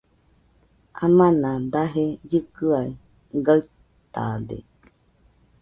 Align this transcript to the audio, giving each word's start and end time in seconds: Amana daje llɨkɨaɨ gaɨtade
Amana 1.05 1.49
daje 1.71 2.03
llɨkɨaɨ 2.29 2.87
gaɨtade 3.45 4.57